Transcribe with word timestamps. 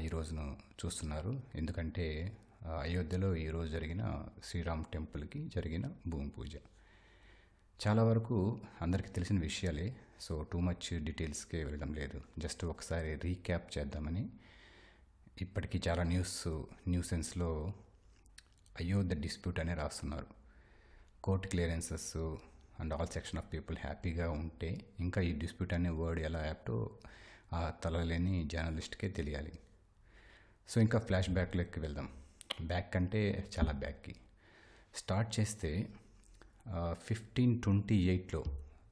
ఈ 0.00 0.08
రోజును 0.08 0.56
చూస్తున్నారు. 0.84 1.42
ఎందుకంటే 1.54 2.36
అయోధ్యలో 2.80 3.36
ఈరోజు 3.36 3.70
జరిగిన 3.70 4.28
శ్రీరామ్ 4.44 4.84
టెంపుల్కి 4.84 5.48
జరిగిన 5.54 5.90
భూమి 6.06 6.30
పూజ. 6.30 6.56
చాలా 7.86 8.02
వరకు 8.02 8.60
అందరికీ 8.82 9.08
తెలిసిన 9.08 9.40
విషయాలే. 9.40 9.96
సో 10.20 10.42
టూ 10.52 10.60
మచ్ 10.60 11.04
డీటెయిల్స్కే 11.04 11.64
వెళ్ళడం 11.64 11.94
లేదు. 11.94 12.20
జస్ట్ 12.38 12.64
ఒకసారి 12.64 13.14
రీక్యాప్ 13.14 13.78
చేద్దామని 13.78 14.28
ఇప్పటికీ 15.40 15.80
చాలా 15.88 16.02
న్యూస్ 16.02 16.64
న్యూసెన్స్లో 16.88 17.72
అయోధ్య 18.80 19.16
డిస్ప్యూట్ 19.20 19.60
అనే 19.60 19.74
రాస్తున్నారు. 19.74 20.26
Court 21.24 21.46
clearances 21.46 22.16
and 22.80 22.94
all 22.94 23.08
section 23.08 23.38
of 23.38 23.52
people 23.52 23.76
హ్యాపీగా 23.80 24.30
ఉంటే 24.30 24.80
ఇంకా 25.00 25.20
ఈ 25.20 25.32
డిస్ప్యూట్ 25.32 25.72
అనే 25.72 25.88
వర్డ్ 25.90 26.20
ఎలా 26.20 26.46
యాప్టో 26.46 26.90
ఆ 27.52 27.70
తలలేని 27.84 28.44
జర్నలిస్ట్కే 28.44 29.08
తెలియాలి. 29.08 29.52
సో 30.68 30.80
ఇంకా 30.80 30.98
ఫ్లాష్ 30.98 31.30
బ్యాక్లోకి 31.30 31.80
వెళ్దాం. 31.80 32.08
బ్యాక్ 32.62 32.96
అంటే 32.96 33.48
చాలా 33.58 33.72
బ్యాక్కి. 33.72 34.16
స్టార్ట్ 34.94 35.40
చేస్తే 35.40 35.88
ఫిఫ్టీన్ 36.92 37.62
ట్వంటీ 37.62 37.96
ఎయిట్లో 38.08 38.44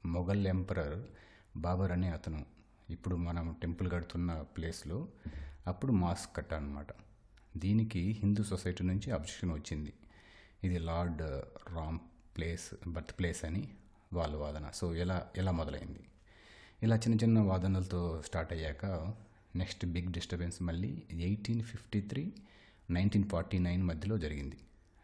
మొఘల్ 0.05 0.47
ఎంపరర్ 0.47 1.05
బాబర్ 1.57 1.91
అనే 1.91 2.09
అతను 2.09 2.45
ఇప్పుడు 2.89 3.15
మనం 3.15 3.55
టెంపుల్ 3.61 3.91
కడుతున్న 3.91 4.41
ప్లేస్లో 4.41 5.07
అప్పుడు 5.71 5.91
మాస్క్ 5.91 6.31
కట్టాలన్నమాట 6.37 6.91
దీనికి 7.63 8.01
హిందూ 8.21 8.43
సొసైటీ 8.43 8.83
నుంచి 8.83 9.09
అబ్జెక్షన్ 9.11 9.51
వచ్చింది. 9.51 9.93
ఇది 10.63 10.77
lord 10.89 11.21
uh, 11.21 11.41
Ram 11.75 11.99
place 12.35 12.65
birth 12.87 13.13
place 13.19 13.41
అని 13.45 13.63
వాళ్ళ 14.13 14.33
వాదన. 14.35 14.65
సో 14.79 14.85
ఎలా 15.03 15.17
ఎలా 15.37 15.51
మొదలైంది? 15.51 16.03
ఇలా 16.83 16.95
చిన్న 16.95 17.15
చిన్న 17.23 17.39
వాదనలతో 17.39 18.01
స్టార్ట్ 18.27 18.51
అయ్యాక 18.53 18.85
నెక్స్ట్ 19.61 19.83
బిగ్ 19.85 20.09
డిస్టర్బెన్స్ 20.11 20.57
మళ్ళీ 20.61 20.91
eighteen 21.27 21.61
fifty 21.63 22.01
three 22.01 22.23
nineteen 22.97 23.27
forty 23.33 23.59
nine 23.59 23.83
మధ్యలో 23.83 24.17
జరిగింది 24.25 24.59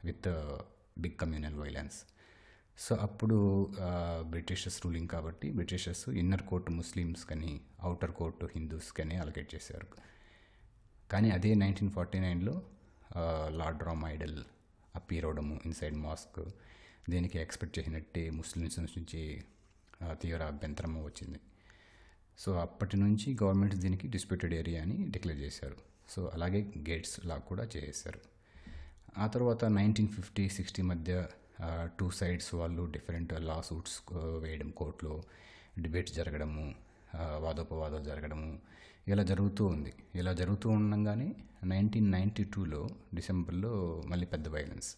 with 0.05 0.27
uh, 0.27 0.57
big 1.03 1.17
communal 1.21 1.59
violence. 1.63 1.99
So 2.77 2.93
అప్పుడు 3.07 3.39
uh, 3.87 4.19
బ్రిటిషర్స్ 4.33 4.79
రూలింగ్ 4.85 5.07
కాబట్టి 5.07 5.49
బ్రిటిషర్స్ 5.51 6.05
ఇన్నర్ 6.21 6.45
కోర్టు 6.51 6.71
ముస్లిమ్స్ 6.71 7.25
కానీ 7.25 7.53
అవుటర్ 7.81 8.11
కోర్టు 8.11 8.45
హిందూస్ 8.55 8.91
కానీ 8.99 9.15
అలొకేట్ 9.15 9.51
చేశారు. 9.55 9.89
కానీ 11.11 11.29
అదే 11.31 11.53
నైన్టీన్ 11.53 11.91
ఫార్టీ 11.91 12.19
నైన్లో 12.19 12.61
లార్డ్ 13.47 13.83
రామ్ 13.83 14.05
ఐడల్ 14.05 14.43
అప్పీర్ 14.95 15.25
అవడము 15.25 15.59
ఇన్సైడ్ 15.65 15.95
మాస్క్ 15.95 16.39
దీనికి 17.09 17.39
ఎక్స్పెక్ట్ 17.39 17.79
చేసినట్టే 17.79 18.29
ముస్లిమ్స్ 18.29 18.79
నుంచి 18.79 19.43
తీవ్ర 20.11 20.43
అభ్యంతరము 20.43 21.05
వచ్చింది. 21.05 21.39
సో 22.39 22.53
అప్పటి 22.59 22.97
నుంచి 22.97 23.37
గవర్నమెంట్ 23.43 23.75
దీనికి 23.75 24.07
డిస్ప్యూటెడ్ 24.07 24.53
ఏరియా 24.53 24.81
అని 24.81 25.09
డిక్లేర్ 25.09 25.39
చేశారు. 25.39 25.77
సో 26.09 26.31
అలాగే 26.33 26.73
గేట్స్ 26.89 27.25
లా 27.25 27.37
కూడా 27.37 27.67
చేశారు 27.75 28.21
ఆ 29.17 29.27
తర్వాత 29.27 29.65
నైన్టీన్ 29.65 30.07
ఫిఫ్టీ 30.07 30.49
సిక్స్టీ 30.49 30.81
మధ్య 30.81 31.27
టూ 31.99 32.11
సైడ్స్ 32.11 32.55
వాళ్ళు 32.55 32.91
డిఫరెంట్ 32.91 33.33
లా 33.33 33.61
సూట్స్ 33.61 34.01
వేయడం 34.39 34.69
కోర్టులో 34.69 35.23
డిబేట్స్ 35.79 36.13
జరగడము 36.15 36.75
వాదోపవాదాలు 37.15 38.03
జరగడము 38.03 38.59
ఇలా 39.07 39.23
జరుగుతూ 39.23 39.65
ఉంది. 39.65 39.93
ఇలా 40.15 40.33
జరుగుతూ 40.33 40.69
ఉండగానే 40.69 41.35
నైన్టీన్ 41.63 42.11
నైంటీ 42.11 42.43
టూలో 42.43 42.89
డిసెంబర్లో 43.13 44.03
మళ్ళీ 44.05 44.25
పెద్ద 44.25 44.47
వైలెన్స్ 44.47 44.95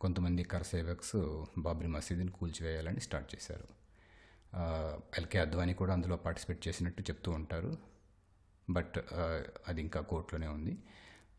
కొంతమంది 0.00 0.42
కరసేవక్స్ 0.42 1.44
బాబ్రీ 1.58 1.86
మసీదుని 1.86 2.30
కూల్చివేయాలని 2.30 3.00
స్టార్ట్ 3.00 3.34
చేశారు. 3.34 3.78
ఎల్కే 5.18 5.38
అద్వానీ 5.38 5.74
కూడా 5.74 5.92
అందులో 5.92 6.16
పార్టిసిపేట్ 6.16 6.68
చేసినట్టు 6.68 7.02
చెప్తూ 7.02 7.32
ఉంటారు. 7.32 7.78
బట్ 8.70 9.14
అది 9.68 9.80
ఇంకా 9.80 10.00
కోర్టులోనే 10.00 10.46
ఉంది. 10.46 10.78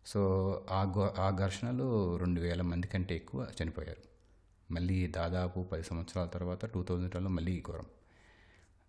సో 0.05 0.51
ఆ 0.71 0.83
గో- 0.83 1.21
ఆ 1.21 1.29
ఘర్షణలో 1.29 2.17
రెండు 2.17 2.41
వేల 2.41 2.61
మంది 2.61 2.87
కంటే 2.87 3.15
ఎక్కువ 3.15 3.47
చనిపోయారు. 3.63 4.03
మళ్ళీ 4.73 5.07
దాదాపు 5.07 5.63
పది 5.63 5.83
సంవత్సరాల 5.83 6.27
తర్వాత 6.27 6.65
టూ 6.65 6.83
థౌజండ్లో 6.83 7.29
మళ్ళీ 7.29 7.63
ఘోరం. 7.67 7.85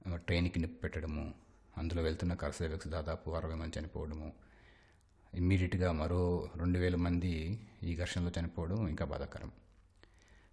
ట్రైన్కి 0.09 0.59
నిప్పు 0.59 0.81
పెట్టడము 0.81 1.35
అందులో 1.79 2.03
వెళ్తున్న 2.03 2.35
కరసేవక్స్ 2.35 2.89
దాదాపు 2.89 3.31
అరవై 3.31 3.55
మంది 3.55 3.79
చనిపోవడము 3.79 4.33
ఇమ్మీడియట్గా 5.35 5.93
మరో 5.93 6.51
రెండు 6.57 6.79
వేల 6.79 6.97
మంది 6.97 7.61
ఈ 7.83 7.97
ఘర్షణలో 7.97 8.33
చనిపోవడం 8.41 8.89
ఇంకా 8.89 9.05
బాధాకరం. 9.05 9.53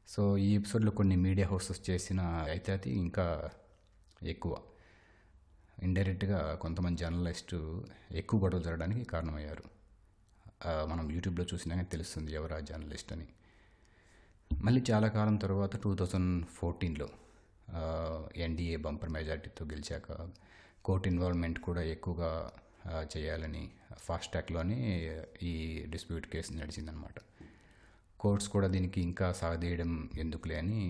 సో 0.07 0.37
ఈ 0.37 0.55
ఎపిసోడ్లో 0.55 0.91
కొన్ని 0.91 1.15
మీడియా 1.15 1.47
హోస్టెస్ 1.47 1.89
చేసిన 1.89 2.21
అయితే 2.21 2.73
అది 2.73 2.91
ఇంకా 2.91 3.49
ఎక్కువ. 4.23 4.57
ఇండైరెక్ట్గా 5.83 6.55
కొంతమంది 6.55 7.01
జర్నలిస్ట్ 7.01 7.55
ఎక్కువ 8.11 8.39
గొడవలు 8.39 8.63
జరగడానికి 8.63 9.03
కారణమయ్యారు. 9.03 9.63
మనం 10.85 11.11
యూట్యూబ్లో 11.11 11.45
చూసినా 11.53 11.81
తెలుస్తుంది 11.81 12.31
ఎవరు 12.31 12.53
ఆ 12.53 12.59
జర్నలిస్ట్ 12.59 13.13
అని. 13.13 13.27
మళ్ళీ 14.61 14.83
చాలా 14.91 15.07
కాలం 15.07 15.35
తర్వాత 15.35 15.75
టూ 15.75 15.95
థౌజండ్ 15.95 16.45
ఫోర్టీన్లో 16.45 17.09
ఎన్డీఏ 18.35 18.75
బంపర్ 18.75 19.09
మెజార్టీతో 19.09 19.65
గెలిచాక 19.65 20.29
కోర్ట్ 20.85 21.07
ఇన్వాల్వ్మెంట్ 21.07 21.59
కూడా 21.59 21.81
ఎక్కువగా 21.83 22.51
చేయాలని 23.17 23.63
ఫాస్ట్ 23.97 24.31
ట్రాక్లోనే 24.31 24.77
ఈ 25.43 25.53
డిస్ప్యూట్ 25.89 26.27
కేసు 26.27 26.53
నడిచిందనమాట. 26.53 27.17
కోర్ట్స్ 28.19 28.49
కూడా 28.49 28.67
దీనికి 28.67 29.01
ఇంకా 29.01 29.31
సాగదీయడం 29.31 30.09
ఎందుకులే 30.17 30.57
అని 30.57 30.81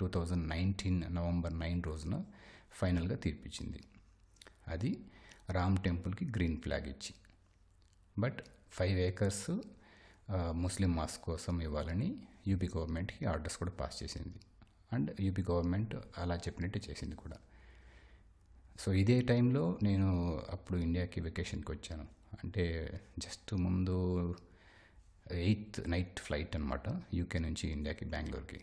two 0.00 0.08
thousand 0.08 0.48
nineteen 0.48 1.00
November 1.14 1.58
nine 1.58 1.82
రోజున 1.82 2.24
ఫైనల్గా 2.72 3.16
తీర్పిచ్చింది. 3.16 3.80
అది 4.68 5.00
రామ్ 5.50 5.78
టెంపుల్కి 5.78 6.24
గ్రీన్ 6.24 6.58
ఫ్లాగ్ 6.60 6.88
ఇచ్చి. 6.88 7.14
But 8.18 8.40
five 8.72 8.98
acres 8.98 9.50
Muslim 10.64 10.92
mosque 10.96 11.22
కోసం 11.24 11.62
ఇవ్వాలని 11.62 12.08
యూపీ 12.46 12.70
గవర్నమెంట్కి 12.76 13.24
ఆర్డర్స్ 13.24 13.56
కూడా 13.56 13.70
పాస్ 13.70 14.02
చేసింది. 14.02 14.38
అండ్ 14.92 15.20
యూపీ 15.20 15.42
గవర్నమెంట్ 15.50 15.96
అలా 16.18 16.36
చెప్పినట్టు 16.36 16.80
చేసింది 16.90 17.16
కూడా. 17.16 17.36
సో 18.80 18.92
ఇదే 18.92 19.20
టైంలో 19.20 19.78
నేను 19.82 20.40
అప్పుడు 20.50 20.78
ఇండియాకి 20.78 21.20
వెకేషన్కి 21.20 21.72
వచ్చాను. 21.72 22.06
అంటే 22.44 22.64
జస్ట్ 23.18 23.54
ముందు 23.54 24.34
ఎయిత్ 25.30 25.90
నైట్ 25.90 26.20
ఫ్లైట్ 26.20 26.56
అనమాట 26.56 27.02
యూకే 27.14 27.38
నుంచి 27.38 27.68
ఇండియాకి 27.68 28.04
బెంగళూరుకి. 28.04 28.60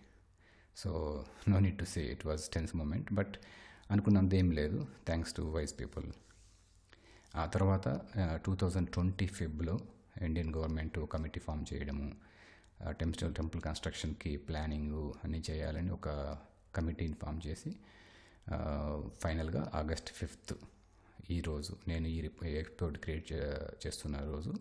So 0.77 1.25
no 1.50 1.59
need 1.59 1.79
to 1.79 1.85
say 1.85 2.01
it 2.01 2.25
was 2.25 2.41
tense 2.50 2.75
moment 2.75 3.13
but 3.13 3.35
అనుకున్నంత 3.91 4.33
ఏం 4.33 4.51
లేదు. 4.51 4.88
Thanks 5.06 5.33
to 5.33 5.41
wise 5.41 5.79
people. 5.79 6.12
ఆ 7.35 7.45
తర్వాత 7.45 8.01
టూ 8.45 8.56
థౌజండ్ 8.56 8.89
ట్వంటీ 8.89 9.27
ఫిబ్లో 9.27 9.79
ఇండియన్ 10.21 10.56
గవర్నమెంట్ 10.56 11.00
కమిటీ 11.13 11.39
ఫామ్ 11.39 11.65
చేయడము 11.74 12.13
టెంపుల్ 12.89 13.35
టెంపుల్ 13.35 13.62
కన్స్ట్రక్షన్కి 13.62 14.38
ప్లానింగ్ 14.38 15.12
అన్నీ 15.24 15.44
చేయాలని 15.50 15.91
ఒక 15.91 16.38
కమిటీని 16.75 17.13
ఫామ్ 17.13 17.41
చేసి 17.47 17.75
ఫైనల్గా 19.19 19.71
ఆగస్ట్ 19.74 20.09
ఫిఫ్త్ 20.13 20.53
ఈరోజు 21.31 21.75
నేను 21.88 22.07
ఈ 22.07 22.29
ఎపిసోడ్ 22.44 22.97
క్రియేట్ 22.97 23.33
చేస్తున్న 23.88 24.18
రోజు 24.18 24.53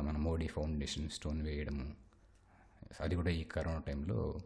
మన 0.00 0.16
మోడీ 0.16 0.46
ఫౌండేషన్ 0.46 1.10
స్టోన్ 1.10 1.42
వేయడము 1.42 1.94
అది 3.00 3.14
కూడా 3.14 3.30
ఈ 3.30 3.44
కరోనా 3.44 3.78
టైంలో 3.78 4.40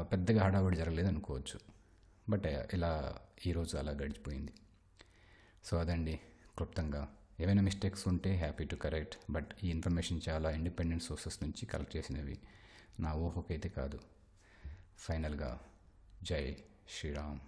పెద్దగా 0.00 0.44
హడావుడి 0.44 0.76
జరగలేదు 0.76 1.08
అనుకోవచ్చు. 1.08 1.60
బట్ 2.28 2.46
ఇలా 2.46 3.18
ఈరోజు 3.46 3.76
అలా 3.76 3.92
గడిచిపోయింది. 3.92 4.52
సో 5.64 5.76
అదండి. 5.76 6.20
క్లుప్తంగా 6.56 7.16
ఏమైనా 7.40 7.62
మిస్టేక్స్ 7.62 8.08
ఉంటే 8.08 8.36
హ్యాపీ 8.36 8.64
టు 8.64 8.76
కరెక్ట్ 8.76 9.18
బట్ 9.30 9.48
ఈ 9.62 9.70
ఇన్ఫర్మేషన్ 9.70 10.20
చాలా 10.28 10.50
ఇండిపెండెంట్ 10.50 11.04
సోర్సెస్ 11.04 11.42
నుంచి 11.42 11.66
కలెక్ట్ 11.66 11.96
చేసినవి. 11.96 12.38
నా 13.00 13.12
ఊహకైతే 13.12 13.68
కాదు. 13.68 14.00
ఫైనల్గా 14.98 15.60
జై 16.22 16.56
శ్రీరామ్. 16.98 17.40